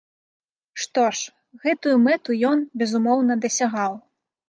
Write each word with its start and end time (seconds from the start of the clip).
Што 0.85 1.03
ж, 1.19 1.35
гэтую 1.67 1.95
мэту 2.09 2.41
ён, 2.51 2.67
безумоўна, 2.83 3.33
дасягаў. 3.49 3.93